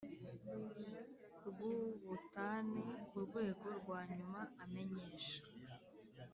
[1.47, 5.41] Rw ubutane ku rwego rwa nyuma amenyesha